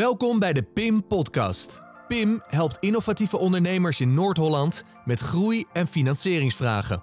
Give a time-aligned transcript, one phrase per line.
[0.00, 1.82] Welkom bij de PIM Podcast.
[2.08, 7.02] PIM helpt innovatieve ondernemers in Noord-Holland met groei- en financieringsvragen.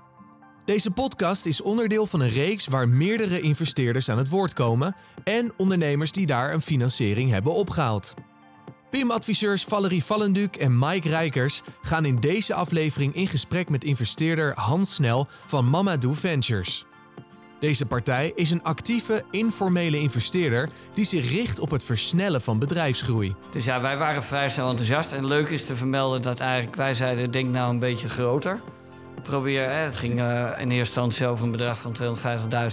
[0.66, 5.54] Deze podcast is onderdeel van een reeks waar meerdere investeerders aan het woord komen en
[5.58, 8.14] ondernemers die daar een financiering hebben opgehaald.
[8.90, 14.94] PIM-adviseurs Valerie Vallenduk en Mike Rijkers gaan in deze aflevering in gesprek met investeerder Hans
[14.94, 16.86] Snel van Mamadou Ventures.
[17.60, 23.36] Deze partij is een actieve, informele investeerder die zich richt op het versnellen van bedrijfsgroei.
[23.52, 25.14] Dus ja, wij waren vrij snel enthousiast.
[25.14, 28.60] En leuk is te vermelden dat eigenlijk wij zeiden, denk nou een beetje groter.
[29.22, 31.96] Probeer, hè, het ging eh, in eerste instantie over een bedrag van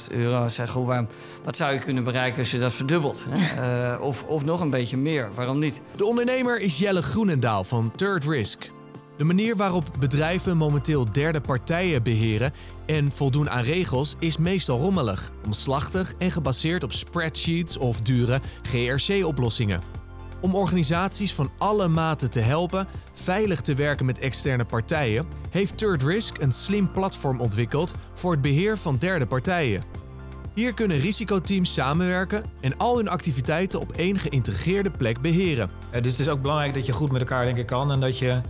[0.09, 0.49] 250.000 euro.
[0.49, 1.09] Zeg, hoe, waarom,
[1.45, 3.27] wat zou je kunnen bereiken als je dat verdubbelt?
[3.29, 3.43] Hè?
[3.65, 5.83] Eh, of, of nog een beetje meer, waarom niet?
[5.97, 8.71] De ondernemer is Jelle Groenendaal van Third Risk.
[9.17, 12.53] De manier waarop bedrijven momenteel derde partijen beheren
[12.87, 19.81] en voldoen aan regels is meestal rommelig, omslachtig en gebaseerd op spreadsheets of dure GRC-oplossingen.
[20.41, 26.03] Om organisaties van alle maten te helpen veilig te werken met externe partijen, heeft Third
[26.03, 29.83] Risk een slim platform ontwikkeld voor het beheer van derde partijen.
[30.55, 35.71] Hier kunnen risicoteams samenwerken en al hun activiteiten op één geïntegreerde plek beheren.
[35.91, 38.41] Dus het is ook belangrijk dat je goed met elkaar denken kan en dat je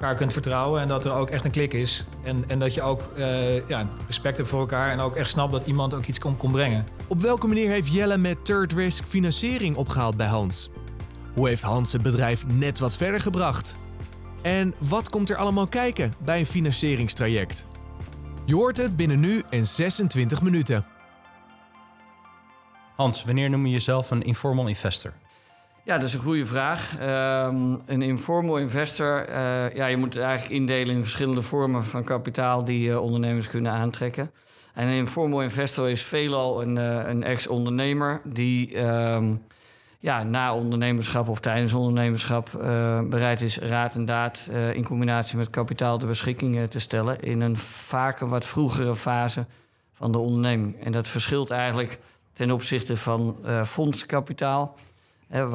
[0.00, 2.04] elkaar kunt vertrouwen en dat er ook echt een klik is.
[2.22, 5.52] En, en dat je ook uh, ja, respect hebt voor elkaar en ook echt snapt
[5.52, 6.86] dat iemand ook iets kon, kon brengen.
[7.06, 10.70] Op welke manier heeft Jelle met Third Risk financiering opgehaald bij Hans?
[11.34, 13.76] Hoe heeft Hans het bedrijf net wat verder gebracht?
[14.42, 17.66] En wat komt er allemaal kijken bij een financieringstraject?
[18.44, 20.86] Je hoort het binnen nu en 26 minuten.
[22.96, 25.12] Hans, wanneer noem je jezelf een informal investor?
[25.84, 26.96] Ja, dat is een goede vraag.
[27.00, 32.04] Um, een informal investor, uh, ja, je moet het eigenlijk indelen in verschillende vormen van
[32.04, 34.30] kapitaal die uh, ondernemers kunnen aantrekken.
[34.74, 39.42] En een informal investor is veelal een, uh, een ex-ondernemer die um,
[39.98, 42.48] ja, na ondernemerschap of tijdens ondernemerschap
[43.10, 47.56] bereid is raad en daad in combinatie met kapitaal de beschikking te stellen in een
[47.56, 49.46] vaak een wat vroegere fase
[49.92, 50.84] van de onderneming.
[50.84, 51.98] En dat verschilt eigenlijk
[52.32, 54.89] ten opzichte van fondskapitaal waar
[55.34, 55.50] uh,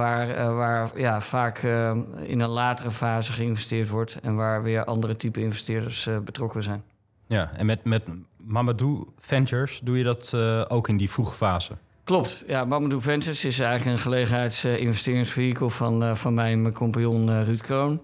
[0.55, 1.91] waar ja, vaak uh,
[2.21, 6.83] in een latere fase geïnvesteerd wordt en waar weer andere type investeerders uh, betrokken zijn.
[7.27, 8.03] Ja, en met, met
[8.37, 10.33] Mamadou Ventures doe je dat
[10.69, 11.73] ook in die vroege fase?
[12.03, 12.65] Klopt, ja.
[12.65, 18.01] Mamadou Ventures is eigenlijk een gelegenheidsinvesteringsvehikel van, van mij en mijn compagnon Ruud Kroon.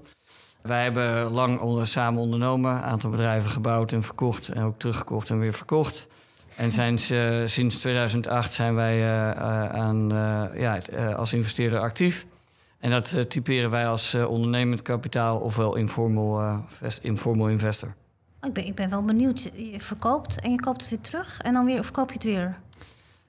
[0.62, 5.30] Wij hebben lang onder, samen ondernomen, een aantal bedrijven gebouwd en verkocht en ook teruggekocht
[5.30, 6.08] en weer verkocht.
[6.62, 9.32] En sinds, uh, sinds 2008 zijn wij uh,
[9.72, 10.10] aan,
[10.56, 10.80] ja,
[11.16, 12.26] als investeerder actief.
[12.80, 16.64] En dat typeren wij als ondernemend kapitaal ofwel informal,
[17.02, 17.94] informal investor.
[18.42, 19.52] Oh, ik ben, ik ben wel benieuwd.
[19.54, 22.56] Je verkoopt en je koopt het weer terug en dan weer verkoop je het weer.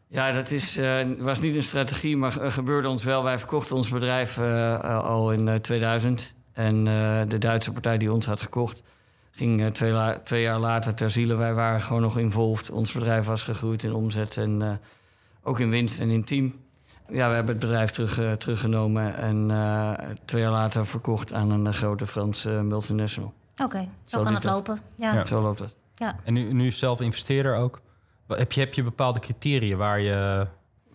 [0.08, 0.80] Ja, dat is,
[1.18, 3.22] was niet een strategie, maar gebeurde ons wel.
[3.22, 4.38] Wij verkochten ons bedrijf
[4.82, 6.34] al in 2000.
[6.52, 6.84] En
[7.28, 8.82] de Duitse partij die ons had gekocht,
[9.32, 11.34] ging uh, twee, twee, jaar later ter ziele.
[11.34, 12.70] Wij waren gewoon nog involved.
[12.70, 14.72] Ons bedrijf was gegroeid in omzet en uh,
[15.42, 16.60] ook in winst en in team.
[17.08, 19.46] Ja, we hebben het bedrijf terug, uh, teruggenomen en
[20.24, 23.32] twee jaar later verkocht aan een grote Franse multinational.
[23.52, 24.80] Oké, okay, zo, zo, kan het lopen.
[24.96, 25.14] Ja.
[25.14, 25.24] ja.
[25.24, 25.76] Zo loopt het.
[25.94, 26.16] Ja.
[26.24, 27.80] En nu, nu zelf investeerder ook.
[28.26, 30.46] Heb je, heb je bepaalde criteria waar je,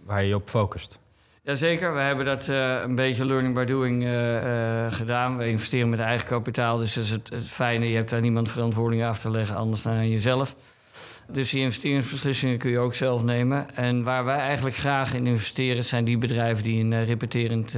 [0.04, 1.00] waar je op focust?
[1.48, 5.38] Jazeker, we hebben dat uh, een beetje learning by doing uh, uh, gedaan.
[5.38, 7.90] We investeren met eigen kapitaal, dus dat is het, fijne.
[7.90, 10.56] Je hebt daar niemand verantwoording af te leggen, anders dan jezelf.
[11.32, 13.76] Dus die investeringsbeslissingen kun je ook zelf nemen.
[13.76, 17.76] En waar wij eigenlijk graag in investeren, zijn die bedrijven die een repeterend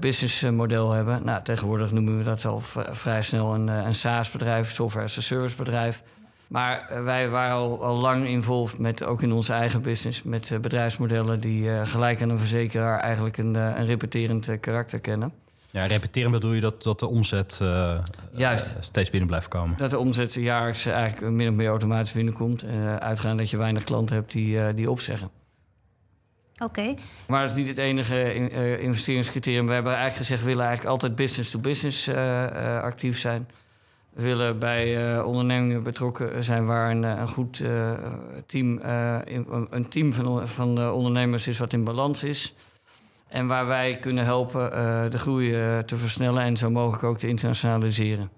[0.00, 1.24] businessmodel hebben.
[1.24, 2.60] Nou, tegenwoordig noemen we dat al
[2.90, 6.02] vrij snel een, een SaaS-bedrijf, software as a service bedrijf.
[6.50, 10.50] Maar eh, wij waren al, al lang involved met, ook in onze eigen business, met
[10.50, 15.32] uh, bedrijfsmodellen die uh, gelijk aan een verzekeraar eigenlijk een, uh, een repeterend karakter kennen.
[15.70, 17.60] Ja, repeteren bedoel je dat, dat de omzet
[18.32, 18.76] Juist.
[18.80, 19.76] steeds binnen blijft komen?
[19.78, 22.64] Dat de omzet jaarlijks eigenlijk min of meer automatisch binnenkomt.
[22.98, 25.30] uitgaan dat je weinig klanten hebt die, die opzeggen.
[26.54, 26.64] Oké.
[26.64, 26.96] Okay.
[27.26, 28.34] Maar dat is niet het enige
[28.80, 29.66] investeringscriterium.
[29.66, 33.48] We hebben eigenlijk gezegd, we willen eigenlijk altijd business-to-business -business, actief zijn.
[34.12, 37.92] Willen bij uh, ondernemingen betrokken zijn waar een, een goed uh,
[38.46, 39.18] team, uh,
[39.70, 42.54] een team van, van ondernemers is wat in balans is.
[43.28, 44.70] En waar wij kunnen helpen
[45.10, 45.50] de groei
[45.84, 48.30] te versnellen en zo mogelijk ook te internationaliseren.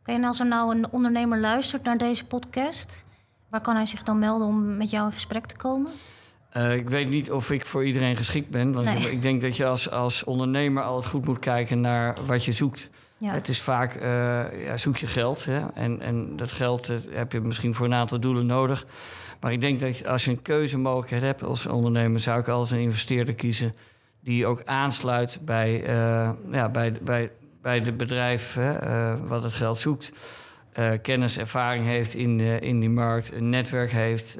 [0.00, 3.04] Oké, en als er nou een ondernemer luistert naar deze podcast,
[3.50, 5.92] waar kan hij zich dan melden om met jou in gesprek te komen?
[6.56, 8.72] Uh, ik weet niet of ik voor iedereen geschikt ben.
[8.72, 9.10] Want nee.
[9.10, 12.90] ik denk dat je als, als ondernemer altijd goed moet kijken naar wat je zoekt.
[13.22, 13.32] Ja.
[13.32, 14.02] Het is vaak, uh,
[14.64, 15.44] ja, zoek je geld.
[15.44, 15.60] Hè?
[15.74, 18.86] En, en dat geld uh, heb je misschien voor een aantal doelen nodig.
[19.40, 22.20] Maar ik denk dat als je een keuzemogelijkheid hebt als ondernemer...
[22.20, 23.74] zou ik als een investeerder kiezen
[24.20, 27.30] die ook aansluit bij, uh, ja, bij, bij,
[27.62, 30.12] bij het bedrijf hè, wat het geld zoekt.
[31.02, 34.38] Kennis, ervaring heeft in, in die markt, een netwerk heeft.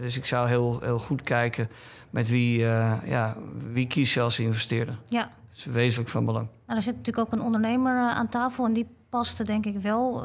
[0.00, 1.68] dus ik zou heel, heel goed kijken
[2.10, 2.58] met wie,
[3.04, 3.36] ja,
[3.72, 4.98] wie kies je als investeerder.
[5.08, 5.30] Ja.
[5.56, 6.48] Dat is wezenlijk van belang.
[6.66, 10.22] Nou, er zit natuurlijk ook een ondernemer aan tafel en die paste denk ik wel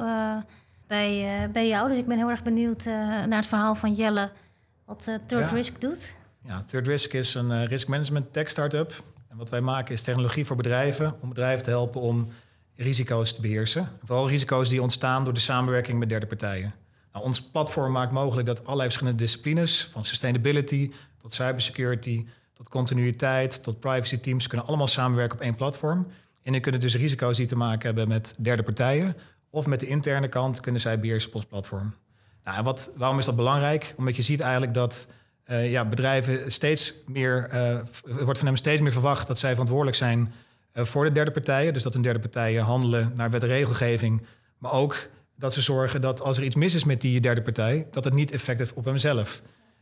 [0.88, 1.90] bij, bij jou.
[1.90, 4.32] Dus ik ben heel erg benieuwd naar het verhaal van Jelle,
[4.86, 5.48] wat Third ja.
[5.48, 6.14] Risk doet.
[6.46, 9.04] Ja, Third Risk is een uh, risk management tech startup.
[9.30, 12.28] En wat wij maken is technologie voor bedrijven om bedrijven te helpen om
[12.76, 13.90] risico's te beheersen.
[14.04, 16.74] Vooral risico's die ontstaan door de samenwerking met derde partijen.
[17.14, 22.26] Nou, ons platform maakt mogelijk dat allerlei verschillende disciplines, van sustainability tot cybersecurity,
[22.62, 26.08] tot continuïteit, tot privacy teams, kunnen allemaal samenwerken op één platform.
[26.42, 29.16] En die kunnen dus risico's die te maken hebben met derde partijen
[29.50, 31.94] of met de interne kant kunnen zij beheersen op ons platform.
[32.44, 33.94] Nou, en wat, waarom is dat belangrijk?
[33.98, 35.08] Omdat je ziet eigenlijk dat
[35.48, 37.80] uh, ja, bedrijven steeds meer, uh,
[38.24, 40.34] wordt van hem steeds meer verwacht dat zij verantwoordelijk zijn
[40.74, 41.74] uh, voor de derde partijen.
[41.74, 44.26] Dus dat hun derde partijen handelen naar wet en regelgeving.
[44.58, 47.88] Maar ook dat ze zorgen dat als er iets mis is met die derde partij,
[47.92, 49.42] dat het niet effect heeft op hemzelf.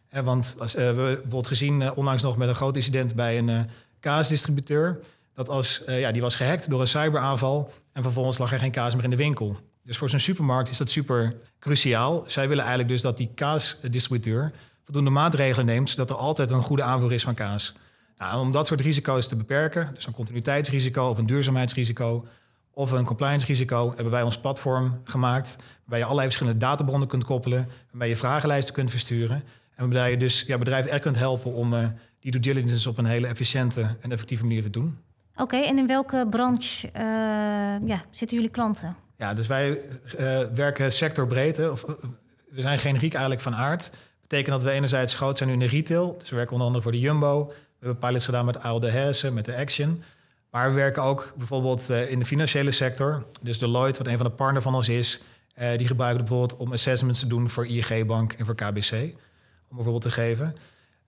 [0.10, 3.70] Eh, want als, we hebben bijvoorbeeld gezien, onlangs nog met een groot incident bij een
[4.00, 5.00] kaasdistributeur,
[5.34, 8.96] dat als, ja, die was gehackt door een cyberaanval en vervolgens lag er geen kaas
[8.96, 9.58] meer in de winkel.
[9.84, 12.24] Dus voor zo'n supermarkt is dat super cruciaal.
[12.28, 14.52] Zij willen eigenlijk dus dat die kaasdistributeur
[14.84, 17.74] voldoende maatregelen neemt, zodat er altijd een goede aanvoer is van kaas.
[18.18, 22.26] Nou, om dat soort risico's te beperken, dus een continuïteitsrisico of een duurzaamheidsrisico
[22.74, 25.58] of een compliance-risico, hebben wij ons platform gemaakt.
[25.80, 29.44] Waarbij je allerlei verschillende databronnen kunt koppelen, waarbij je vragenlijsten kunt versturen.
[29.80, 31.88] En waarbij je dus ja, bedrijven er kunt helpen om uh,
[32.20, 34.98] die due diligence op een hele efficiënte en effectieve manier te doen.
[35.36, 37.02] Oké, en in welke branche uh,
[37.88, 38.96] ja, zitten jullie klanten?
[39.18, 41.72] Ja, dus wij uh, werken sectorbreedte.
[41.72, 41.86] Of,
[42.50, 43.92] we zijn generiek eigenlijk van aard
[44.22, 46.16] betekent dat we enerzijds groot zijn nu in de retail.
[46.20, 47.46] Dus we werken onder andere voor de Jumbo.
[47.48, 47.54] We
[47.86, 50.04] hebben pilots gedaan met Aal de Hesse, met de Action.
[50.52, 53.26] Maar we werken ook bijvoorbeeld in de financiële sector.
[53.42, 55.24] Dus Deloitte, wat een van de partners van ons is...
[55.78, 59.14] Die gebruiken bijvoorbeeld om assessments te doen voor ING Bank en voor KBC.
[59.70, 60.56] Om bijvoorbeeld te geven.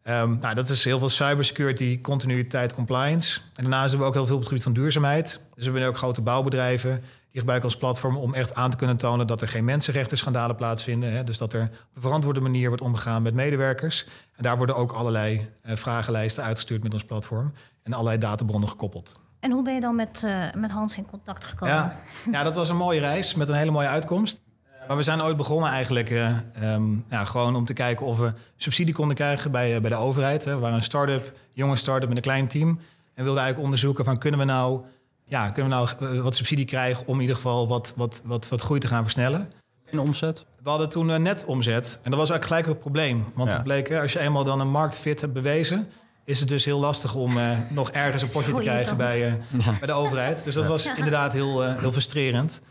[0.03, 3.39] Um, nou, dat is heel veel cybersecurity, continuïteit, compliance.
[3.39, 5.41] En daarnaast doen we ook heel veel op het gebied van duurzaamheid.
[5.55, 8.97] Dus we hebben ook grote bouwbedrijven die gebruiken ons platform om echt aan te kunnen
[8.97, 11.11] tonen dat er geen mensenrechtenschandalen plaatsvinden.
[11.11, 11.23] Hè?
[11.23, 14.05] Dus dat er op een verantwoorde manier wordt omgegaan met medewerkers.
[14.35, 17.53] En daar worden ook allerlei uh, vragenlijsten uitgestuurd met ons platform
[17.83, 19.19] en allerlei databronnen gekoppeld.
[19.39, 21.75] En hoe ben je dan met, uh, met Hans in contact gekomen?
[21.75, 21.95] Ja,
[22.31, 24.43] ja, dat was een mooie reis met een hele mooie uitkomst.
[24.91, 28.33] Maar we zijn ooit begonnen eigenlijk uh, um, ja, gewoon om te kijken of we
[28.57, 30.45] subsidie konden krijgen bij, bij de overheid.
[30.45, 30.53] Hè.
[30.53, 32.67] We waren een start-up, jonge start-up met een klein team.
[33.13, 34.81] En wilden eigenlijk onderzoeken van kunnen we nou
[35.25, 38.61] ja, kunnen we nou wat subsidie krijgen om in ieder geval wat, wat, wat, wat
[38.61, 39.51] groei te gaan versnellen.
[39.91, 40.45] En omzet?
[40.63, 41.99] We hadden toen uh, net omzet.
[42.03, 43.25] En dat was eigenlijk gelijk het probleem.
[43.35, 43.55] Want ja.
[43.55, 45.87] het bleek, als je eenmaal dan een marktfit hebt bewezen...
[46.25, 49.33] is het dus heel lastig om uh, nog ergens een potje te krijgen bij, uh,
[49.65, 49.73] ja.
[49.79, 50.43] bij de overheid.
[50.43, 52.61] Dus dat was inderdaad heel, heel frustrerend.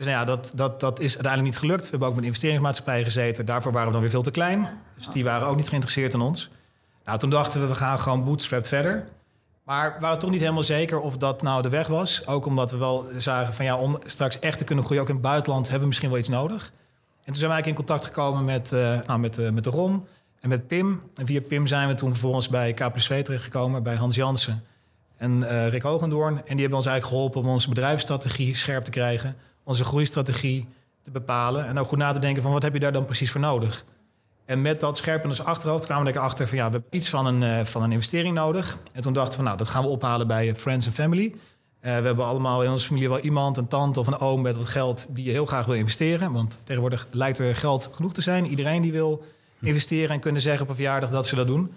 [0.00, 1.84] Dus nou ja, dat, dat, dat is uiteindelijk niet gelukt.
[1.84, 3.44] We hebben ook met investeringsmaatschappijen gezeten.
[3.44, 4.68] Daarvoor waren we dan weer veel te klein.
[4.96, 6.50] Dus die waren ook niet geïnteresseerd in ons.
[7.04, 9.06] Nou, toen dachten we, we gaan gewoon bootstrapped verder.
[9.64, 12.26] Maar we waren toch niet helemaal zeker of dat nou de weg was.
[12.26, 15.14] Ook omdat we wel zagen van ja, om straks echt te kunnen groeien, ook in
[15.14, 16.72] het buitenland, hebben we misschien wel iets nodig.
[17.18, 19.70] En toen zijn we eigenlijk in contact gekomen met, uh, nou, met, uh, met de
[19.70, 20.06] Ron
[20.40, 21.02] en met Pim.
[21.14, 24.64] En via Pim zijn we toen vervolgens bij K plus V terechtgekomen, bij Hans Jansen
[25.16, 26.36] en uh, Rick Hogendoorn.
[26.36, 29.36] En die hebben ons eigenlijk geholpen om onze bedrijfsstrategie scherp te krijgen,
[29.70, 30.68] onze groeistrategie
[31.02, 31.66] te bepalen.
[31.66, 33.84] En ook goed na te denken van wat heb je daar dan precies voor nodig.
[34.44, 37.08] En met dat scherp in ons achterhoofd kwamen we achter van ja, we hebben iets
[37.08, 38.78] van een, uh, van een investering nodig.
[38.92, 41.24] En toen dachten we, nou, dat gaan we ophalen bij eh, Friends and Family.
[41.24, 41.34] Uh,
[41.80, 44.68] we hebben allemaal in onze familie wel iemand, een tante of een oom met wat
[44.68, 46.32] geld die je heel graag wil investeren.
[46.32, 48.46] Want tegenwoordig lijkt er geld genoeg te zijn.
[48.46, 49.24] Iedereen die wil
[49.60, 51.72] investeren en kunnen zeggen op een verjaardag dat ze dat doen.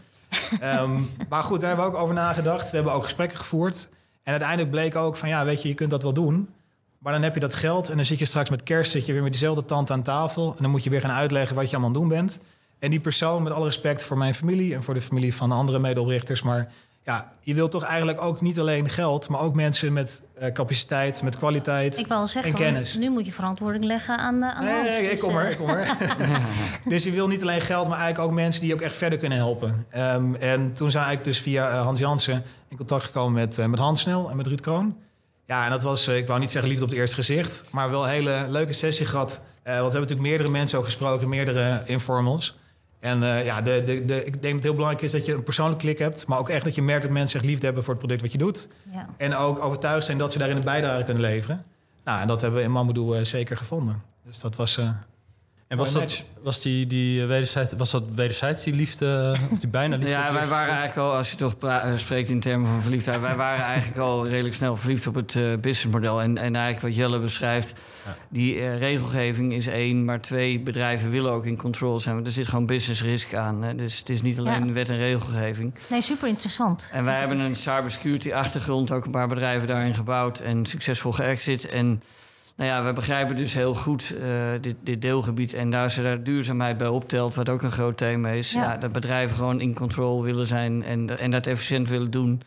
[0.63, 2.69] um, maar goed, daar hebben we ook over nagedacht.
[2.69, 3.87] We hebben ook gesprekken gevoerd.
[4.23, 6.49] En uiteindelijk bleek ook van ja, weet je, je kunt dat wel doen.
[7.03, 9.13] Maar dan heb je dat geld en dan zit je straks met kerst zit je
[9.13, 10.53] weer met diezelfde tante aan tafel.
[10.57, 12.39] En dan moet je weer gaan uitleggen wat je allemaal aan doen bent.
[12.79, 15.79] En die persoon, met alle respect voor mijn familie en voor de familie van andere
[15.79, 16.71] medeoprichters, maar
[17.03, 21.21] ja, je wilt toch eigenlijk ook niet alleen geld, maar ook mensen met uh, capaciteit,
[21.21, 22.95] met kwaliteit ik wil zeggen, en kennis.
[22.95, 25.51] Nu moet je verantwoording leggen aan, uh, aan nee, ik dus, kom er, uh...
[25.51, 25.97] ik kom er.
[26.89, 29.37] dus je wil niet alleen geld, maar eigenlijk ook mensen die ook echt verder kunnen
[29.37, 29.85] helpen.
[29.97, 34.01] Um, en toen zijn eigenlijk dus via Hans Jansen in contact gekomen met, met Hans
[34.01, 34.97] Snel en met Ruud Kroon.
[35.53, 38.03] Ja, en dat was, ik wou niet zeggen liefde op het eerste gezicht, maar wel
[38.03, 39.29] een hele leuke sessie gehad.
[39.29, 42.57] want we hebben natuurlijk meerdere mensen ook gesproken, meerdere informals.
[42.99, 45.33] En uh, ja, de, de, de, ik denk dat het heel belangrijk is dat je
[45.33, 46.27] een persoonlijk klik hebt.
[46.27, 48.31] Maar ook echt dat je merkt dat mensen zich liefde hebben voor het product wat
[48.31, 48.67] je doet.
[48.91, 49.07] Ja.
[49.17, 51.65] En ook overtuigd zijn dat ze daarin een bijdrage kunnen leveren.
[52.03, 54.01] Nou, en dat hebben we in Mamadou uh, zeker gevonden.
[54.25, 54.79] Dus dat was...
[55.67, 59.69] En was dat, was, die, die eh, wederzijds, was dat wederzijds die liefde, of die
[59.69, 60.11] bijna liefde?
[60.11, 63.21] ja, wij waren eigenlijk al, als je toch eh, spreekt in termen van verliefdheid...
[63.21, 66.21] wij waren eigenlijk al redelijk snel verliefd op het uh, businessmodel.
[66.21, 67.73] En, en eigenlijk wat Jelle beschrijft,
[68.29, 70.05] die uh, regelgeving is één...
[70.05, 72.25] maar twee, bedrijven willen ook in control zijn.
[72.25, 73.63] Er zit gewoon business risk aan.
[73.63, 73.75] Hè?
[73.75, 75.73] Dus het is niet alleen wet en regelgeving.
[75.89, 76.89] Nee, super interessant.
[76.93, 78.91] En wij hebben een cybersecurity achtergrond...
[78.91, 81.67] ook een paar bedrijven daarin gebouwd en succesvol geëxit...
[81.67, 82.01] en
[82.55, 84.25] nou ja, we begrijpen dus heel goed uh,
[84.61, 85.53] dit, dit, deelgebied.
[85.53, 88.51] En daar ze daar duurzaamheid bij optelt, wat ook een groot thema is.
[88.51, 88.77] Ja.
[88.77, 92.41] dat bedrijven gewoon in control willen zijn en, en dat efficiënt willen doen.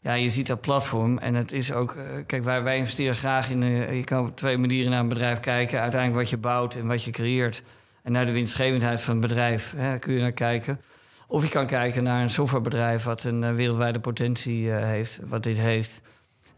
[0.00, 1.18] Ja, je ziet dat platform.
[1.18, 1.94] En het is ook.
[1.94, 3.62] Uh, kijk, wij, wij investeren graag in.
[3.62, 5.80] Uh, je kan op twee manieren naar een bedrijf kijken.
[5.80, 7.62] Uiteindelijk wat je bouwt en wat je creëert.
[8.02, 9.74] En naar de winstgevendheid van het bedrijf.
[9.76, 10.80] Hè, kun je naar kijken.
[11.26, 16.00] Of je kan kijken naar een softwarebedrijf wat een wereldwijde potentie heeft, wat dit heeft.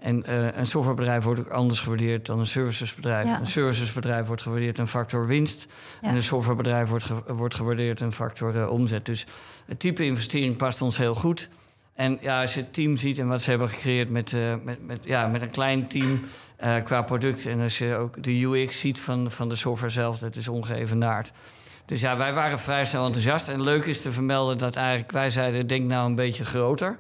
[0.04, 3.38] En uh, een softwarebedrijf wordt ook anders gewaardeerd dan een servicesbedrijf.
[3.38, 5.66] Een servicesbedrijf wordt gewaardeerd een factor winst.
[6.00, 9.06] En een softwarebedrijf wordt, wordt gewaardeerd een factor uh, omzet.
[9.06, 9.26] Dus
[9.66, 11.48] het type investering past ons heel goed.
[11.94, 14.86] En ja, als je het team ziet en wat ze hebben gecreëerd met, uh, met,
[14.86, 16.20] met, ja, met een klein team
[16.84, 17.46] qua product.
[17.46, 21.32] En als je ook de UX ziet van, van de software zelf, dat is ongeëvenaard.
[21.84, 23.48] Dus ja, wij waren vrij snel enthousiast.
[23.48, 26.98] En leuk is te vermelden dat eigenlijk wij zeiden: denk nou een beetje groter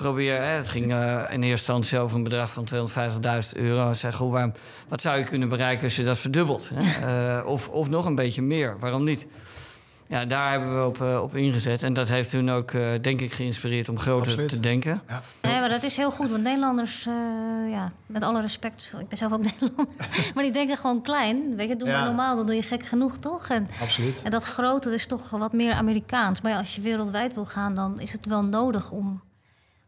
[0.00, 3.92] probeer, hè, het ging uh, in eerste instantie over een bedrag van 250.000 euro.
[3.92, 4.52] Zeg, hoe, waarom,
[4.88, 6.70] wat zou je kunnen bereiken als je dat verdubbelt?
[6.74, 7.38] Hè?
[7.38, 9.26] Uh, of, of nog een beetje meer, waarom niet?
[10.06, 11.82] Ja, daar hebben we op, uh, op ingezet.
[11.82, 14.48] En dat heeft toen ook, denk ik, geïnspireerd om groter Absoluut.
[14.48, 15.02] te denken.
[15.08, 15.22] Ja.
[15.42, 16.30] Nee, maar dat is heel goed.
[16.30, 17.04] Want Nederlanders,
[17.70, 19.86] ja, met alle respect, ik ben zelf ook Nederlander.
[20.34, 21.56] maar die denken gewoon klein.
[21.56, 21.96] Weet je, doe ja.
[21.96, 23.48] maar normaal, dan doe je gek genoeg, toch?
[23.48, 24.22] En, Absoluut.
[24.24, 26.40] En dat grote is toch wat meer Amerikaans.
[26.40, 29.22] Maar ja, als je wereldwijd wil gaan, dan is het wel nodig om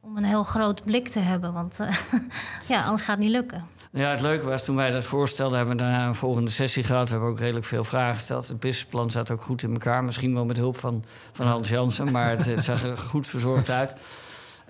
[0.03, 1.53] om een heel groot blik te hebben.
[1.53, 1.89] Want uh,
[2.69, 3.67] ja, anders gaat het niet lukken.
[3.93, 7.05] Ja, het leuke was toen wij dat voorstelden, hebben we daarna een volgende sessie gehad.
[7.05, 8.49] We hebben ook redelijk veel vragen gesteld.
[8.49, 10.05] Het businessplan zat ook goed in elkaar.
[10.05, 13.71] Misschien wel met hulp van, van Hans Jansen, maar het, het zag er goed verzorgd
[13.71, 13.97] uit.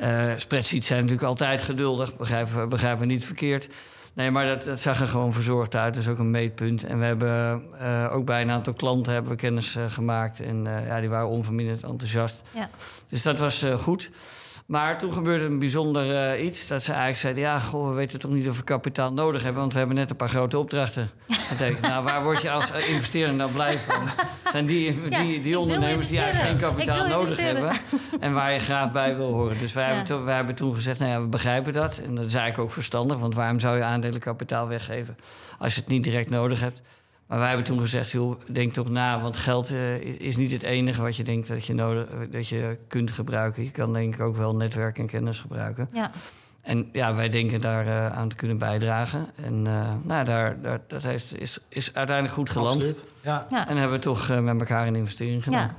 [0.00, 3.68] Uh, spreadsheets zijn natuurlijk altijd geduldig, begrijpen, begrijpen we niet verkeerd.
[4.12, 5.94] Nee, maar dat, dat, zag er gewoon verzorgd uit.
[5.94, 6.84] Dat is ook een meetpunt.
[6.84, 10.40] En we hebben uh, ook bij een aantal klanten hebben we kennis uh, gemaakt.
[10.40, 12.42] En ja, die waren onverminderd enthousiast.
[12.50, 12.68] Ja.
[13.06, 14.10] Dus dat was goed.
[14.72, 16.66] Maar toen gebeurde een bijzonder uh, iets.
[16.66, 19.60] Dat ze eigenlijk zeiden: Ja, goh, we weten toch niet of we kapitaal nodig hebben.
[19.60, 21.10] Want we hebben net een paar grote opdrachten
[21.50, 21.80] getekend.
[21.80, 24.02] nou, waar word je als investeerder dan blij van?
[24.50, 27.72] Zijn die, die, die ondernemers die eigenlijk geen kapitaal nodig hebben.
[28.20, 29.58] En waar je graag bij wil horen.
[29.58, 29.88] Dus wij, ja.
[29.88, 31.98] hebben, to, wij hebben toen gezegd: Nou ja, we begrijpen dat.
[31.98, 33.18] En dat is eigenlijk ook verstandig.
[33.18, 35.16] Want waarom zou je aandelenkapitaal weggeven
[35.58, 36.82] als je het niet direct nodig hebt?
[37.32, 40.62] Maar wij hebben toen gezegd, joh, denk toch na, want geld uh, is niet het
[40.62, 43.64] enige wat je denkt dat je, nodig, dat je kunt gebruiken.
[43.64, 45.88] Je kan denk ik ook wel netwerk en kennis gebruiken.
[45.92, 46.10] Ja.
[46.62, 49.26] En ja, wij denken daar uh, aan te kunnen bijdragen.
[49.34, 52.76] En uh, nou, daar, daar, dat heeft, is, is uiteindelijk goed geland.
[52.76, 53.06] Absoluut.
[53.22, 53.46] Ja.
[53.48, 53.68] ja.
[53.68, 55.60] En hebben we toch met elkaar een investering gedaan.
[55.60, 55.74] Ja.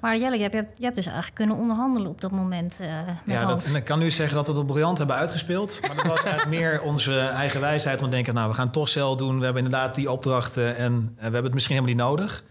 [0.00, 2.86] Maar Jelle, je hebt, je hebt dus eigenlijk kunnen onderhandelen op dat moment uh,
[3.24, 5.80] met ja, dat, en ik kan nu zeggen dat we het op briljant hebben uitgespeeld.
[5.80, 8.34] Maar dat was eigenlijk meer onze eigen wijsheid om te denken...
[8.34, 9.38] nou, we gaan het toch zelf doen.
[9.38, 12.44] We hebben inderdaad die opdrachten en we hebben het misschien helemaal niet nodig.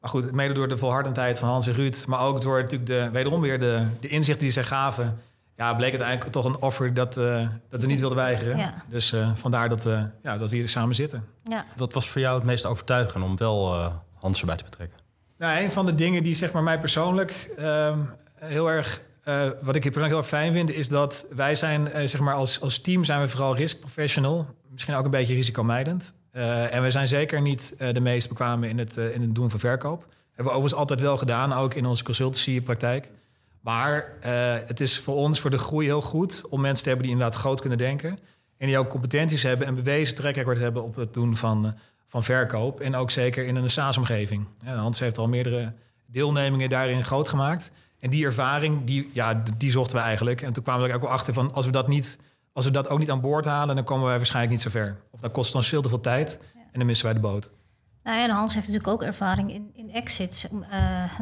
[0.00, 2.04] Maar goed, mede door de volhardendheid van Hans en Ruud...
[2.06, 5.20] maar ook door natuurlijk de, wederom weer de, de inzichten die zij gaven...
[5.56, 8.56] ja, bleek het eigenlijk toch een offer dat, uh, dat we niet wilden weigeren.
[8.56, 8.74] Ja.
[8.88, 9.88] Dus uh, vandaar dat,
[10.22, 11.24] ja, dat we hier samen zitten.
[11.44, 11.64] Ja.
[11.76, 14.97] Wat was voor jou het meest overtuigend om wel Hans erbij te betrekken?
[15.38, 19.74] Nou, een van de dingen die zeg maar, mij persoonlijk um, heel erg, uh, wat
[19.74, 23.04] ik persoonlijk heel fijn vind, is dat wij zijn, uh, zeg maar, als, als team
[23.04, 24.46] zijn we vooral risk professional.
[24.70, 26.14] Misschien ook een beetje risicomijdend.
[26.32, 29.58] Uh, en we zijn zeker niet de meest bekwamen in het, in het doen van
[29.58, 30.00] verkoop.
[30.26, 33.10] Hebben we overigens altijd wel gedaan, ook in onze consultancy-praktijk.
[33.60, 34.12] Maar
[34.66, 37.40] het is voor ons, voor de groei, heel goed om mensen te hebben die inderdaad
[37.40, 38.18] groot kunnen denken.
[38.56, 41.74] En die ook competenties hebben en bewezen track hebben op het doen van
[42.08, 42.80] van verkoop.
[42.80, 44.46] En ook zeker in een SaaS-omgeving.
[44.64, 45.72] Hans heeft al meerdere
[46.06, 47.72] deelnemingen daarin groot gemaakt.
[48.00, 50.42] En die ervaring, die, ja, die zochten we eigenlijk.
[50.42, 51.52] En toen kwamen we er ook wel achter van...
[51.52, 52.18] als we dat, niet,
[52.52, 53.74] als we dat ook niet aan boord halen...
[53.74, 54.96] dan komen wij waarschijnlijk niet zo ver.
[55.10, 57.50] Of dat kost ons veel te veel tijd en dan missen wij de boot.
[58.08, 60.44] Nou ja, en Hans heeft natuurlijk ook ervaring in, in exits.
[60.44, 60.60] Uh,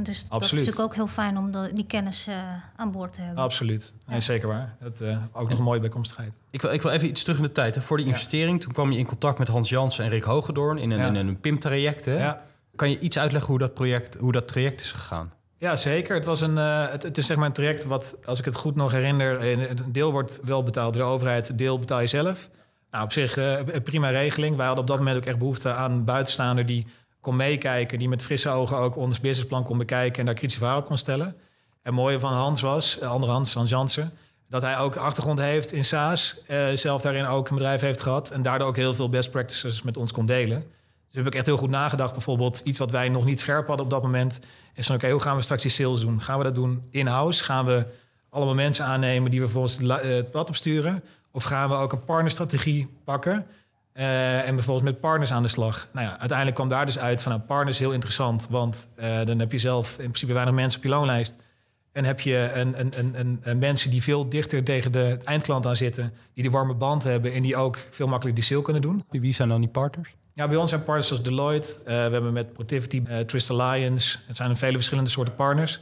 [0.02, 0.30] dus Absoluut.
[0.30, 2.36] dat is natuurlijk ook heel fijn om de, die kennis uh,
[2.76, 3.42] aan boord te hebben.
[3.42, 4.76] Absoluut, nee, zeker waar.
[4.80, 6.34] Dat uh, ook nog een mooie bijkomstigheid.
[6.50, 7.74] Ik wil, ik wil even iets terug in de tijd.
[7.74, 7.80] Hè.
[7.80, 10.90] Voor die investering, toen kwam je in contact met Hans Jansen en Rick Hogedoorn in
[10.90, 11.06] een, ja.
[11.06, 12.04] in een PIM-traject.
[12.04, 12.42] Ja.
[12.76, 15.32] Kan je iets uitleggen hoe dat, project, hoe dat traject is gegaan?
[15.56, 16.14] Ja, zeker.
[16.14, 18.74] Het, was een, het, het, is zeg maar een traject wat, als ik het goed
[18.74, 19.58] nog herinner...
[19.70, 22.48] een deel wordt wel betaald door de overheid, een deel betaal je zelf...
[22.96, 24.56] Nou, op zich uh, prima regeling.
[24.56, 26.86] Wij hadden op dat moment ook echt behoefte aan buitenstaander die
[27.20, 30.84] kon meekijken, die met frisse ogen ook ons businessplan kon bekijken en daar kritische vragen
[30.84, 31.26] kon stellen.
[31.26, 31.34] En
[31.82, 34.12] het mooie van Hans was, eh, andere Hans, Hans Jansen,
[34.48, 38.30] dat hij ook achtergrond heeft in SaaS, uh, zelf daarin ook een bedrijf heeft gehad
[38.30, 40.64] en daardoor ook heel veel best practices met ons kon delen.
[41.06, 42.12] Dus heb ik echt heel goed nagedacht.
[42.12, 44.40] Bijvoorbeeld iets wat wij nog niet scherp hadden op dat moment.
[44.74, 46.22] Is van oké, hoe gaan we straks die sales doen?
[46.22, 47.44] Gaan we dat doen in-house?
[47.44, 47.86] Gaan we
[48.30, 51.02] allemaal mensen aannemen die we volgens het pad opsturen?
[51.36, 53.46] Of gaan we ook een partnerstrategie pakken?
[53.94, 55.88] Uh, en bijvoorbeeld met partners aan de slag.
[55.92, 58.46] Nou ja, uiteindelijk kwam daar dus uit van nou, partners heel interessant.
[58.50, 61.38] Want uh, dan heb je zelf in principe weinig mensen op je loonlijst.
[61.92, 65.76] En heb je een, een, een, een, mensen die veel dichter tegen de eindklant aan
[65.76, 66.12] zitten.
[66.34, 69.04] Die de warme band hebben en die ook veel makkelijker die sale kunnen doen.
[69.10, 70.14] Wie zijn dan die partners?
[70.34, 71.72] Ja, bij ons zijn partners zoals Deloitte.
[71.78, 74.18] Uh, we hebben met Protivity, Twist Alliance.
[74.26, 75.80] Het zijn vele verschillende soorten partners.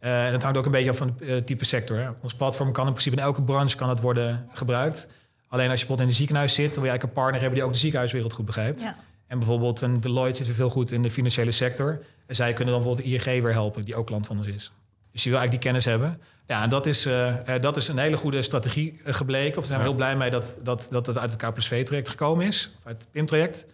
[0.00, 1.96] Uh, en het hangt ook een beetje af van het type sector.
[1.96, 2.08] Hè.
[2.22, 5.08] Ons platform kan in principe in elke branche kan het worden gebruikt.
[5.48, 7.58] Alleen als je bijvoorbeeld in een ziekenhuis zit, dan wil je eigenlijk een partner hebben
[7.58, 8.80] die ook de ziekenhuiswereld goed begrijpt.
[8.80, 8.96] Ja.
[9.26, 12.02] En bijvoorbeeld een Deloitte zit weer veel goed in de financiële sector.
[12.26, 14.72] En zij kunnen dan bijvoorbeeld de ING weer helpen, die ook klant van ons is.
[15.12, 16.20] Dus je wil eigenlijk die kennis hebben.
[16.46, 19.58] Ja, en dat is, uh, dat is een hele goede strategie gebleken.
[19.58, 22.08] Of zijn we heel blij mee dat, dat, dat het uit het K plus traject
[22.08, 22.70] gekomen is.
[22.84, 23.66] Uit het PIM-traject.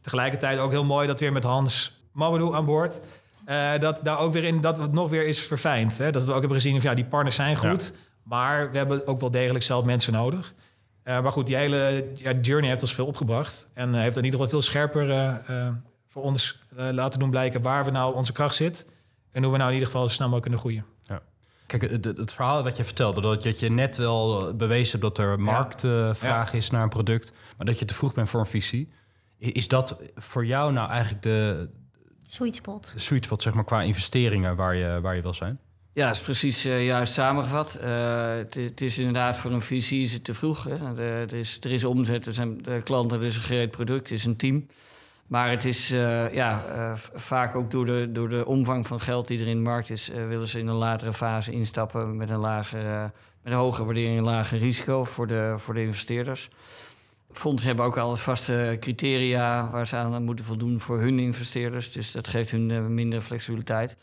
[0.00, 3.00] Tegelijkertijd ook heel mooi dat weer met Hans Mabadou aan boord.
[3.52, 5.98] Uh, dat daar ook weer in dat het nog weer is verfijnd.
[5.98, 6.10] Hè?
[6.10, 7.92] Dat we ook hebben gezien van ja, die partners zijn goed.
[8.22, 10.54] Maar we hebben ook wel degelijk zelf mensen nodig.
[11.04, 13.68] Uh, maar goed, die hele ja, journey heeft ons veel opgebracht.
[13.74, 15.40] En heeft in ieder geval veel scherper
[16.08, 18.86] voor ons laten doen blijken waar we nou onze kracht zit.
[19.32, 20.84] En hoe we nou in ieder geval zo snel mogelijk kunnen groeien.
[21.78, 25.26] Kijk, het, het, verhaal wat je vertelde, dat, dat je net wel bewezen hebt dat
[25.26, 28.92] er marktvraag is naar een product, maar dat je te vroeg bent voor een visie.
[29.38, 31.68] Is dat voor jou nou eigenlijk de
[32.32, 32.90] sweet spot?
[32.94, 35.58] De sweet spot, zeg maar, qua investeringen waar je, waar je wil zijn?
[35.92, 37.78] Ja, dat is precies uh, juist samengevat.
[37.82, 40.64] Uh, het, is inderdaad voor een visie is het te vroeg.
[40.64, 41.02] Hè.
[41.02, 44.24] er, is, er is omzet, er zijn klanten, er is een gereed product, het is
[44.24, 44.66] een team.
[45.26, 46.62] Maar het is uh, ja,
[47.14, 50.08] vaak ook door de, door de omvang van geld die er in de markt is,
[50.08, 53.02] willen ze in een latere fase instappen met een, lagere,
[53.42, 56.50] met een hogere waardering en een lager risico voor de, voor de investeerders.
[57.32, 61.92] Fondsen hebben ook altijd vaste criteria waar ze aan moeten voldoen voor hun investeerders.
[61.92, 63.96] Dus dat geeft hun eh, minder flexibiliteit.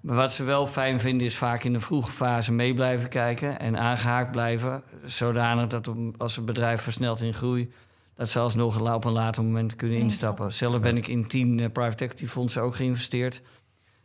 [0.00, 3.60] Maar wat ze wel fijn vinden is vaak in de vroege fase mee blijven kijken
[3.60, 4.82] en aangehaakt blijven.
[5.04, 7.72] Zodanig dat als een bedrijf versnelt in groei,
[8.16, 10.52] dat ze alsnog op een later moment kunnen instappen.
[10.52, 13.42] Zelf ben ik in tien uh, private equity fondsen ook geïnvesteerd.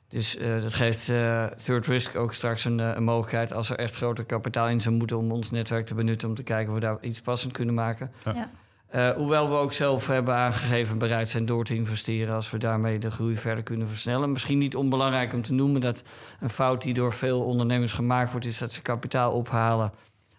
[0.09, 3.95] Dus uh, dat geeft uh, Third Risk ook straks een, een, mogelijkheid als er echt
[3.95, 6.85] groter kapitaal in zou moeten om ons netwerk te benutten om te kijken of we
[6.85, 8.11] daar iets passend kunnen maken.
[8.25, 8.49] Ja.
[8.95, 12.99] Uh, hoewel we ook zelf hebben aangegeven bereid zijn door te investeren als we daarmee
[12.99, 14.31] de groei verder kunnen versnellen.
[14.31, 16.03] Misschien niet onbelangrijk om te noemen dat
[16.39, 19.91] een fout die door veel ondernemers gemaakt wordt, is dat ze kapitaal ophalen.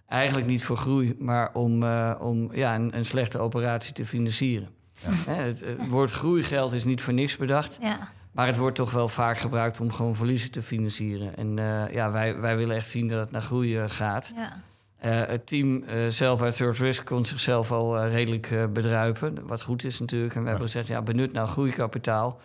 [0.09, 4.69] Eigenlijk niet voor groei, maar om, uh, om ja, een, een, slechte operatie te financieren.
[5.03, 5.33] Ja.
[5.33, 7.79] het, het, woord groeigeld is niet voor niks bedacht.
[7.81, 8.09] Ja.
[8.33, 11.37] Maar het wordt toch wel vaak gebruikt om gewoon verliezen te financieren.
[11.37, 14.33] En uh, ja, wij, wij willen echt zien dat het naar groei gaat.
[14.37, 14.63] Ja.
[15.05, 19.47] Uh, het team uh, zelf bij Third Risk kon zichzelf al uh, redelijk bedruipen.
[19.47, 20.35] Wat goed is natuurlijk.
[20.35, 22.41] En we hebben gezegd, ja, benut nou groeikapitaal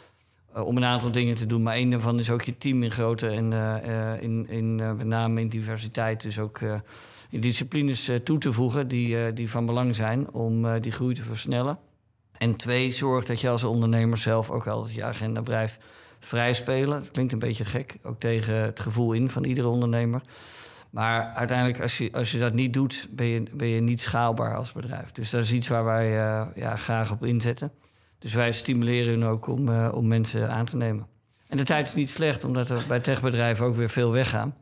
[0.54, 1.64] om een aantal dingen te doen.
[1.64, 3.54] Maar één daarvan is ook je team in grootte en
[4.22, 6.22] in, in, met name in diversiteit.
[6.22, 6.60] Dus ook
[7.30, 11.80] in disciplines toe te voegen die, die van belang zijn om die groei te versnellen.
[12.38, 15.80] En twee, zorg dat je als ondernemer zelf ook altijd je agenda blijft
[16.20, 17.00] vrijspelen.
[17.00, 20.22] Dat klinkt een beetje gek, ook tegen het gevoel in van iedere ondernemer.
[20.90, 24.56] Maar uiteindelijk, als je, als je dat niet doet, ben je, ben je niet schaalbaar
[24.56, 25.12] als bedrijf.
[25.12, 27.72] Dus dat is iets waar wij uh, ja, graag op inzetten.
[28.20, 31.08] Dus wij stimuleren hun ook om, uh, om mensen aan te nemen.
[31.48, 34.56] En de tijd is niet slecht, omdat er bij techbedrijven ook weer veel weggaan.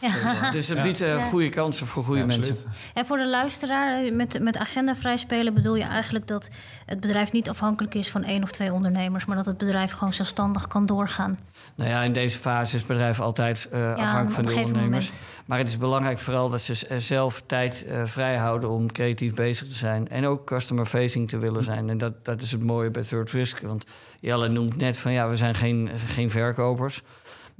[0.00, 0.50] Ja.
[0.50, 2.56] Dus, het biedt uh, goede kansen voor goede mensen.
[2.94, 6.48] En voor de luisteraar, eh, met, met agenda vrij spelen bedoel je eigenlijk dat
[6.86, 10.12] het bedrijf niet afhankelijk is van één of twee ondernemers, maar dat het bedrijf gewoon
[10.12, 11.38] zelfstandig kan doorgaan.
[11.74, 15.06] Nou ja, in deze fase is het bedrijf altijd uh, afhankelijk van de ondernemers.
[15.06, 15.22] Moment.
[15.46, 19.68] Maar het is belangrijk vooral dat ze zelf tijd uh, vrij houden om creatief bezig
[19.68, 20.08] te zijn.
[20.08, 21.90] En ook customer facing te willen zijn.
[21.90, 23.60] En dat, dat is het mooie bij Third Risk.
[23.60, 23.84] Want
[24.20, 27.02] Jelle noemt net van ja, we zijn geen, geen verkopers.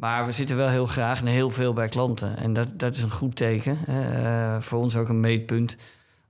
[0.01, 2.37] Maar we zitten wel heel graag en heel veel bij klanten.
[2.37, 3.79] En dat, dat is een goed teken.
[3.89, 5.77] Uh, voor ons ook een meetpunt.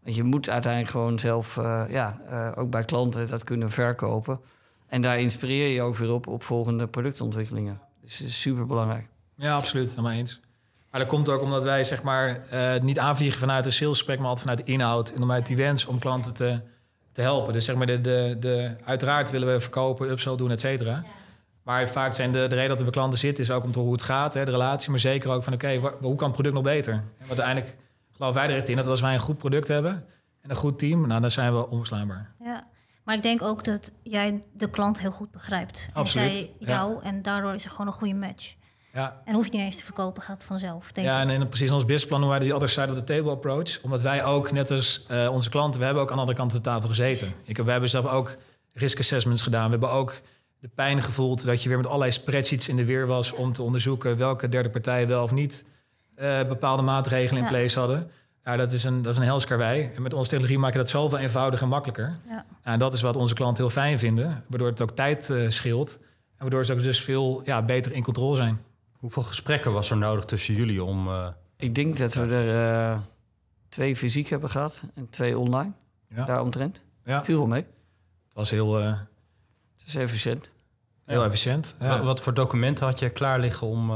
[0.03, 4.41] Want je moet uiteindelijk gewoon zelf uh, ja, uh, ook bij klanten dat kunnen verkopen.
[4.89, 7.81] En daar inspireer je ook weer op op volgende productontwikkelingen.
[8.03, 9.09] Dus dat is super belangrijk.
[9.35, 9.91] Ja, absoluut.
[9.91, 10.41] Helemaal eens.
[10.91, 12.41] Maar dat komt ook omdat wij zeg maar
[12.83, 15.99] niet aanvliegen vanuit een salesgesprek, maar altijd vanuit de inhoud en vanuit die wens om
[15.99, 16.61] klanten te,
[17.13, 17.53] te helpen.
[17.53, 20.91] Dus zeg maar, de, de, de, uiteraard willen we verkopen, upsell doen, et cetera.
[20.91, 21.05] Ja.
[21.71, 23.79] Maar vaak zijn de, de reden dat we bij klanten zitten, is ook om te
[23.79, 26.55] hoe het gaat, hè, de relatie, maar zeker ook van oké, hoe kan het product
[26.55, 26.93] nog beter?
[26.93, 27.77] En wat uiteindelijk
[28.13, 30.05] geloven wij erin dat als wij een goed product hebben
[30.41, 32.33] en een goed team, nou, dan zijn we onverslaanbaar.
[32.45, 32.65] Ja.
[33.05, 35.89] Maar ik denk ook dat jij de klant heel goed begrijpt.
[35.93, 36.27] Absoluut.
[36.29, 38.55] En zij jou en daardoor is er gewoon een goede match.
[38.93, 39.23] Ja.
[39.25, 40.93] En hoef je niet eens te verkopen, gaat vanzelf.
[40.93, 43.83] Denk ja, en, precies ons businessplan hoe wij die other side of the table approach.
[43.83, 46.53] Omdat wij ook, net als uh, onze klanten, we hebben ook aan de andere kant
[46.53, 47.33] van de tafel gezeten.
[47.45, 48.37] Ik, we hebben zelf ook
[48.73, 49.65] risk assessments gedaan.
[49.65, 50.21] We hebben ook
[50.61, 53.63] de pijn gevoeld dat je weer met allerlei spreadsheets in de weer was om te
[53.63, 55.65] onderzoeken welke derde partijen wel of niet
[56.17, 58.11] uh, bepaalde maatregelen in place hadden.
[58.45, 59.91] Ja, dat is een, dat is een helskarwei.
[59.95, 62.19] En met onze technologie maak je dat zoveel eenvoudiger en makkelijker.
[62.29, 62.45] Ja.
[62.63, 65.99] En dat is wat onze klanten heel fijn vinden, waardoor het ook tijd uh, scheelt.
[66.01, 68.61] En waardoor ze ook dus veel ja, beter in controle zijn.
[68.93, 71.09] Hoeveel gesprekken was er nodig tussen jullie om...
[71.09, 71.27] Uh...
[71.57, 73.01] Ik denk dat we er
[73.69, 75.73] twee fysiek hebben gehad en twee online.
[76.09, 76.25] Ja.
[76.25, 76.83] Daaromtrent.
[77.05, 77.25] Ja.
[77.25, 77.61] Viel wel mee.
[77.61, 78.81] Het was heel...
[79.95, 80.51] is efficiënt.
[81.05, 81.77] Heel efficiënt.
[81.81, 82.03] Ja.
[82.03, 83.93] Wat, voor documenten had je klaar liggen om...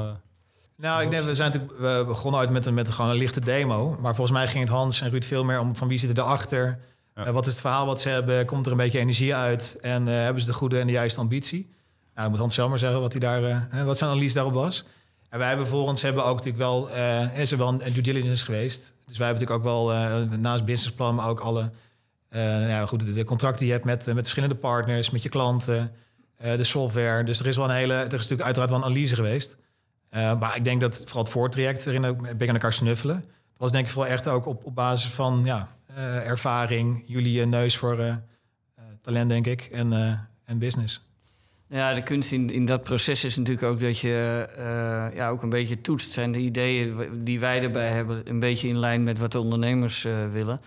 [0.76, 3.40] Nou, ik denk, we zijn natuurlijk we begonnen uit met een, met gewoon een lichte
[3.40, 3.96] demo.
[4.00, 6.78] Maar volgens mij ging het Hans en Ruud veel meer om van wie zit erachter.
[7.14, 7.26] Ja.
[7.26, 8.46] Uh, wat is het verhaal wat ze hebben?
[8.46, 9.78] Komt er een beetje energie uit?
[9.80, 11.72] En uh, hebben ze de goede en de juiste ambitie?
[12.14, 14.84] Nou, moet Hans zelf maar zeggen wat, hij daar, uh, wat zijn analyse daarop was.
[15.28, 16.88] En wij hebben volgens hebben ook natuurlijk wel,
[17.36, 18.92] is er wel een due diligence geweest.
[19.06, 21.70] Dus wij hebben natuurlijk ook wel naast businessplan, maar ook alle
[22.40, 25.92] ja, goed, de, de, contracten die je hebt met, met verschillende partners, met je klanten,
[26.38, 27.24] de software.
[27.24, 29.56] Dus er is wel een hele, er is natuurlijk uiteraard wel een analyse geweest.
[30.10, 33.16] Maar ik denk dat vooral het voortraject erin ook ben aan elkaar snuffelen.
[33.16, 35.68] Dat was denk ik vooral echt ook op, op basis van ja,
[36.24, 38.22] ervaring, jullie neus voor
[39.00, 39.92] talent, denk ik, en,
[40.44, 41.02] en business.
[41.68, 44.46] Ja, de kunst in, in dat proces is natuurlijk ook dat je
[45.14, 46.12] ja, ook een beetje toetst.
[46.12, 50.02] Zijn de ideeën die wij erbij hebben een beetje in lijn met wat de ondernemers
[50.32, 50.60] willen?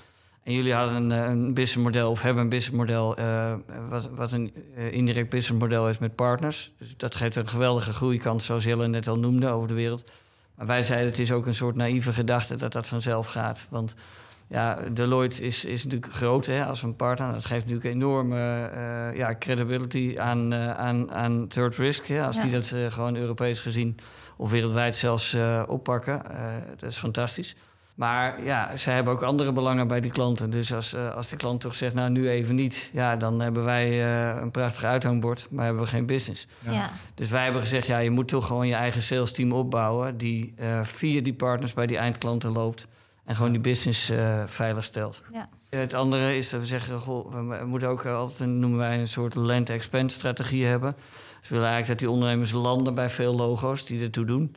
[0.47, 3.53] En jullie hadden een, eh, een businessmodel of hebben een businessmodel uh,
[3.89, 6.71] wat, wat een uh, indirect businessmodel is met partners.
[6.77, 10.11] Dus dat geeft een geweldige groeikans, zoals Jelle net al noemde, over de wereld.
[10.55, 13.67] Maar wij zeiden het is ook een soort naïeve gedachte dat dat vanzelf gaat.
[13.69, 13.95] Want
[14.47, 17.31] ja, Deloitte is, is natuurlijk groot hè, als een partner.
[17.31, 22.07] Dat geeft natuurlijk enorme uh, ja, credibility aan, aan, aan third risk.
[22.07, 23.97] Hè, als die dat gewoon Europees gezien
[24.37, 26.21] of wereldwijd zelfs oppakken.
[26.77, 27.55] dat is fantastisch.
[27.97, 30.49] Maar ja, zij hebben ook andere belangen bij die klanten.
[30.49, 33.63] Dus als, uh, als de klant toch zegt, nou nu even niet, ja, dan hebben
[33.63, 36.47] wij uh, een prachtig uithangbord, maar hebben we geen business.
[36.59, 36.89] Ja.
[37.15, 40.53] Dus wij hebben gezegd, ja, je moet toch gewoon je eigen sales team opbouwen, die
[40.59, 42.87] uh, via die partners bij die eindklanten loopt
[43.25, 44.11] en gewoon die business
[44.45, 45.23] veilig stelt.
[45.33, 45.49] Ja.
[45.69, 49.35] Het andere is dat we zeggen, goh, we moeten ook altijd, noemen wij een soort
[49.35, 50.95] land-expand strategie hebben.
[51.39, 54.55] Dus we willen eigenlijk dat die ondernemers landen bij veel logo's die ertoe doen.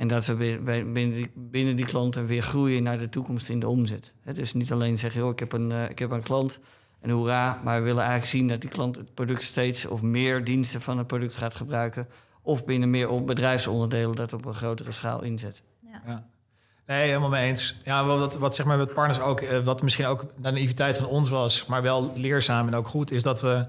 [0.00, 3.68] En dat we binnen die, binnen die klanten weer groeien naar de toekomst in de
[3.68, 4.12] omzet.
[4.34, 6.60] dus niet alleen zeggen, joh, ik, heb een, uh, ik heb een klant
[7.00, 10.44] en hoera, maar we willen eigenlijk zien dat die klant het product steeds of meer
[10.44, 12.08] diensten van het product gaat gebruiken.
[12.42, 15.62] Of binnen meer bedrijfsonderdelen dat op een grotere schaal inzet.
[15.92, 16.02] Ja.
[16.06, 16.26] ja.
[16.86, 17.76] Nee, helemaal mee eens.
[17.84, 21.06] Ja, wat, wat zeg maar met partners ook, eh, wat misschien ook de naïviteit van
[21.06, 23.66] ons was, maar wel leerzaam en ook goed, is dat we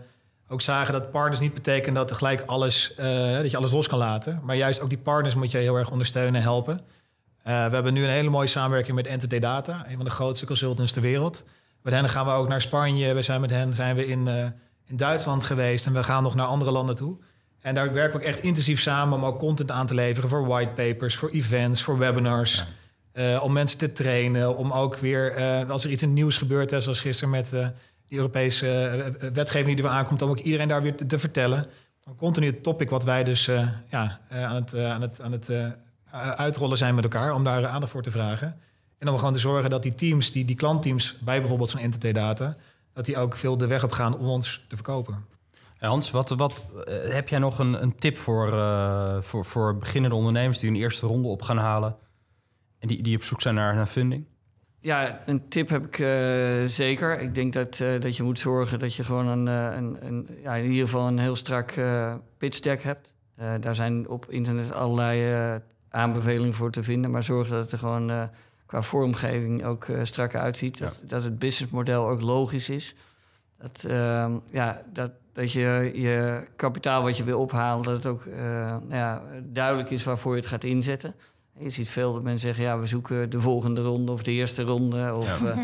[0.51, 3.05] ook zagen dat partners niet betekenen dat tegelijk alles, uh,
[3.37, 4.41] dat je alles los kan laten.
[4.43, 6.73] Maar juist ook die partners moet je heel erg ondersteunen en helpen.
[6.73, 10.45] Uh, we hebben nu een hele mooie samenwerking met Entity Data, een van de grootste
[10.45, 11.45] consultants ter wereld.
[11.81, 13.13] Met hen gaan we ook naar Spanje.
[13.13, 14.45] We zijn met hen zijn we in, uh,
[14.85, 17.17] in Duitsland geweest en we gaan nog naar andere landen toe.
[17.61, 20.47] En daar werken we ook echt intensief samen om ook content aan te leveren voor
[20.47, 22.65] whitepapers, voor events, voor webinars.
[23.41, 25.35] om mensen te trainen, om ook weer,
[25.69, 27.53] als er iets nieuws gebeurt, hè, zoals gisteren met
[28.11, 28.67] die Europese
[29.21, 31.65] uh, wetgeving die er aankomt, om ook iedereen daar weer te, vertellen.
[32.03, 33.45] Een continu topic wat wij dus
[33.89, 35.51] ja, aan het, aan het, aan het
[36.35, 38.59] uitrollen zijn met elkaar, om daar aandacht voor te vragen.
[38.97, 42.11] En om gewoon te zorgen dat die teams, die, die klantteams bij bijvoorbeeld zo'n Entity
[42.11, 42.55] Data,
[42.93, 45.25] dat die ook veel de weg op gaan om ons te verkopen.
[45.79, 48.47] Hans, wat, wat heb jij nog een, een tip voor,
[49.23, 51.95] voor, voor beginnende ondernemers die een eerste ronde op gaan halen
[52.79, 54.25] en die, die op zoek zijn naar, naar funding?
[54.83, 57.19] Ja, een tip heb ik uh, zeker.
[57.19, 60.27] Ik denk dat, uh, dat je moet zorgen dat je gewoon een, uh, een, een
[60.43, 61.73] ja, in ieder geval een heel strak
[62.37, 63.15] pitch deck hebt.
[63.59, 67.11] daar zijn op internet allerlei aanbevelingen voor te vinden.
[67.11, 68.29] Maar zorg dat het er gewoon
[68.65, 70.77] qua vormgeving ook strak uitziet.
[70.77, 70.85] Ja.
[70.85, 72.95] Dat, dat, het businessmodel ook logisch is.
[73.57, 78.25] Dat, ehm, ja, dat, dat je je kapitaal wat je wil ophalen, dat het ook
[78.25, 81.15] nou ja, duidelijk is waarvoor je het gaat inzetten.
[81.59, 84.63] Je ziet veel dat mensen zeggen, ja, we zoeken de volgende ronde of de eerste
[84.63, 85.13] ronde.
[85.15, 85.57] Of, eh,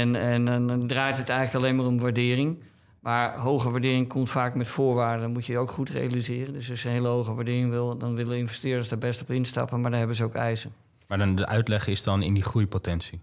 [0.00, 2.62] en, en, dan draait het eigenlijk alleen maar om waardering.
[3.00, 5.22] Maar hoge waardering komt vaak met voorwaarden.
[5.22, 6.52] Dat moet je ook goed realiseren.
[6.52, 9.80] Dus als je een hele hoge waardering wil, dan willen investeerders daar best op instappen.
[9.80, 10.72] Maar dan hebben ze ook eisen.
[11.08, 13.20] Maar dan de uitleg is dan in die groeipotentie?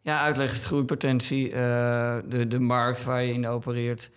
[0.00, 1.48] Ja, uitleg is de groeipotentie.
[1.48, 1.54] Uh,
[2.28, 4.10] de, de markt waar je in opereert.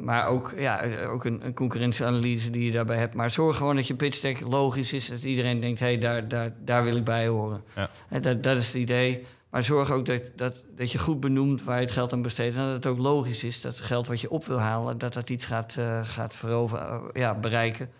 [0.00, 3.14] Maar ook, ja, ook een, een, concurrentieanalyse die je daarbij hebt.
[3.14, 5.08] Maar zorg gewoon dat je pitch deck logisch is.
[5.08, 7.62] Dat iedereen denkt, hé, hey, daar, daar, daar wil ik bij horen.
[7.74, 7.88] Ja.
[8.20, 9.24] dat, dat is het idee.
[9.50, 12.56] Maar zorg ook dat, dat, dat je goed benoemt waar je het geld aan besteedt.
[12.56, 14.98] En dat het ook logisch is dat het geld wat je op wil halen...
[14.98, 17.90] dat dat iets gaat, uh, gaat veroveren, uh, ja, bereiken.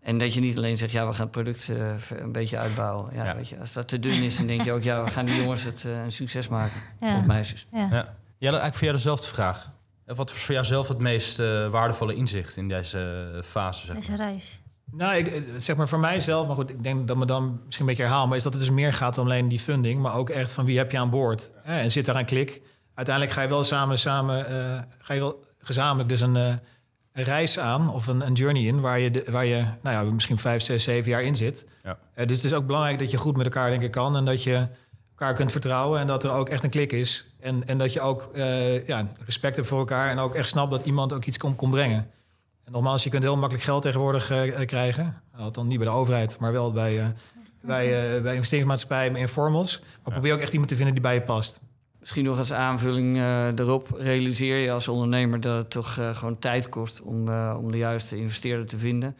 [0.00, 3.14] En dat je niet alleen zegt, ja, we gaan het product uh, een beetje uitbouwen.
[3.14, 4.82] Ja, Weet je, als dat te dun is, dan denk je ook...
[4.82, 6.80] ja, we gaan die jongens het een succes maken.
[7.00, 7.66] Of meisjes.
[7.72, 7.88] Ja.
[7.90, 8.14] Ja.
[8.38, 9.76] eigenlijk voor jou dezelfde vraag.
[10.16, 13.86] Wat was voor jou zelf het meest uh, waardevolle inzicht in deze fase?
[13.86, 14.60] Zeg deze reis?
[14.90, 17.90] Nou, ik, zeg maar voor mijzelf, maar goed, ik denk dat me dan misschien een
[17.90, 20.30] beetje herhaal, maar is dat het dus meer gaat dan alleen die funding, maar ook
[20.30, 22.62] echt van wie heb je aan boord en zit daar een klik.
[22.94, 26.46] Uiteindelijk ga je wel samen, samen uh, ga je wel gezamenlijk dus een, uh,
[27.12, 30.12] een, reis aan of een, een journey in waar je, de, waar je nou ja,
[30.12, 31.66] misschien vijf, zes, zeven jaar in zit.
[31.84, 31.98] Ja.
[32.16, 34.42] Uh, dus het is ook belangrijk dat je goed met elkaar denken kan en dat
[34.42, 34.66] je
[35.10, 37.27] elkaar kunt vertrouwen en dat er ook echt een klik is.
[37.40, 38.30] En, en dat je ook
[38.86, 41.70] ja, respect hebt voor elkaar en ook echt snapt dat iemand ook iets kon, kon
[41.70, 42.10] brengen.
[42.68, 45.22] En nogmaals, je kunt heel makkelijk geld tegenwoordig uh, krijgen.
[45.36, 47.06] Althans niet bij de overheid, maar wel bij, uh,
[47.60, 49.82] bij, uh, bij investeringsmaatschappijen, bij informals.
[50.04, 51.60] Maar probeer ook echt iemand te vinden die bij je past.
[52.00, 53.16] Misschien nog als aanvulling
[53.58, 58.16] erop, realiseer je als ondernemer dat het toch gewoon tijd kost om, om de juiste
[58.16, 59.16] investeerder te vinden.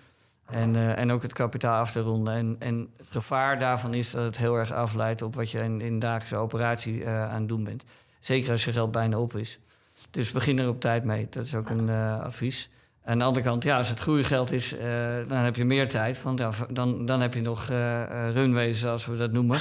[0.46, 2.34] En, en ook het kapitaal af te ronden.
[2.34, 5.80] En, en het gevaar daarvan is dat het heel erg afleidt op wat je in,
[5.80, 7.84] in dagelijkse operatie aan het doen bent.
[8.28, 9.58] Zeker als je geld bijna op is.
[10.10, 11.26] Dus begin er op tijd mee.
[11.30, 12.68] Dat is ook een advies.
[13.04, 14.80] Aan de andere kant, ja, als het groeigeld is, uh,
[15.28, 16.22] dan heb je meer tijd.
[16.22, 19.58] Want ja, dan, dan heb je nog uh, runways, zoals we dat noemen.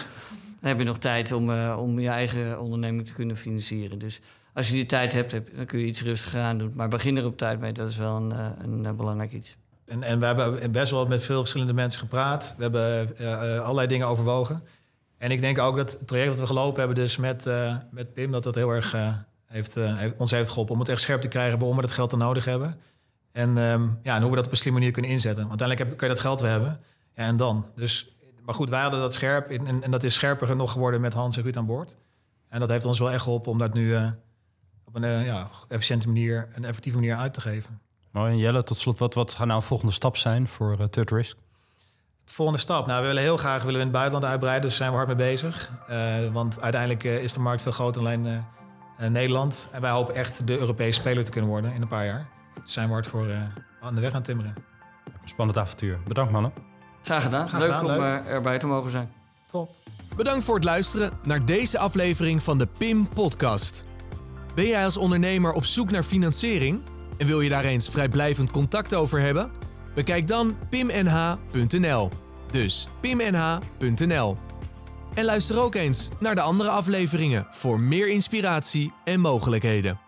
[0.59, 3.99] dan heb je nog tijd om, om je eigen onderneming te kunnen financieren.
[3.99, 4.19] Dus
[4.53, 6.71] als je die tijd hebt, dan kun je iets rustiger aan doen.
[6.75, 9.55] Maar begin er op tijd mee, dat is wel een, een belangrijk iets.
[9.85, 12.55] En, en we hebben best wel met veel verschillende mensen gepraat.
[12.57, 13.15] We hebben
[13.63, 14.63] allerlei dingen overwogen.
[15.17, 17.49] En ik denk ook dat het traject dat we gelopen hebben, dus met,
[17.91, 18.95] met Pim, dat dat heel erg
[19.45, 22.09] heeft, heeft, ons heeft geholpen om het echt scherp te krijgen waarom we dat geld
[22.09, 22.79] dan nodig hebben.
[23.31, 25.47] En, um, ja, en hoe we dat op een slimme manier kunnen inzetten.
[25.47, 26.79] Want uiteindelijk heb, kun je dat geld weer hebben.
[27.15, 27.65] Ja, en dan.
[27.75, 29.47] Dus, maar goed, wij hadden dat scherp.
[29.49, 31.95] En, en dat is scherper nog geworden met Hans en Ruud aan boord.
[32.49, 34.09] En dat heeft ons wel echt geholpen om dat nu uh,
[34.85, 37.79] op een uh, ja, efficiënte manier, een effectieve manier uit te geven.
[38.11, 38.31] Mooi.
[38.31, 41.37] En Jelle, tot slot, wat, wat gaat nou volgende stap zijn voor uh, Third Risk?
[42.27, 42.87] De volgende stap?
[42.87, 44.67] Nou, we willen heel graag willen we in het buitenland uitbreiden.
[44.67, 45.71] Dus zijn we hard mee bezig.
[46.31, 48.45] want uiteindelijk is de markt veel groter dan alleen
[49.11, 49.67] Nederland.
[49.71, 52.27] En wij hopen echt de Europese speler te kunnen worden in een paar jaar
[52.71, 53.41] zijn we hard voor uh,
[53.81, 54.55] aan de weg aan timmeren.
[55.25, 55.99] Spannend avontuur.
[56.07, 56.53] Bedankt mannen.
[57.03, 57.47] Graag gedaan.
[57.47, 58.25] Graag leuk gedaan, om leuk.
[58.25, 59.11] Eh, erbij te mogen zijn.
[59.45, 59.69] Top.
[60.15, 63.85] Bedankt voor het luisteren naar deze aflevering van de PIM Podcast.
[64.55, 66.81] Ben jij als ondernemer op zoek naar financiering
[67.17, 69.51] en wil je daar eens vrijblijvend contact over hebben?
[69.97, 72.09] Bekijk dan pimnh.nl.
[72.51, 74.37] Dus pimnh.nl.
[75.13, 80.06] En luister ook eens naar de andere afleveringen voor meer inspiratie en mogelijkheden.